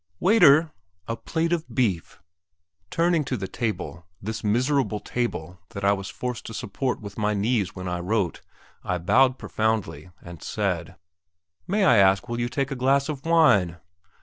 "Waiter, 0.19 0.71
a 1.07 1.15
plate 1.15 1.53
of 1.53 1.75
beef!" 1.75 2.23
Turning 2.89 3.23
to 3.25 3.37
the 3.37 3.47
table 3.47 4.07
this 4.19 4.43
miserable 4.43 4.99
table 4.99 5.59
that 5.75 5.85
I 5.85 5.93
was 5.93 6.09
forced 6.09 6.47
to 6.47 6.55
support 6.55 6.99
with 6.99 7.19
my 7.19 7.35
knees 7.35 7.75
when 7.75 7.87
I 7.87 7.99
wrote 7.99 8.41
I 8.83 8.97
bowed 8.97 9.37
profoundly, 9.37 10.09
and 10.19 10.41
said: 10.41 10.95
"May 11.67 11.85
I 11.85 11.97
ask 11.97 12.27
will 12.27 12.39
you 12.39 12.49
take 12.49 12.71
a 12.71 12.75
glass 12.75 13.09
of 13.09 13.27
wine? 13.27 13.77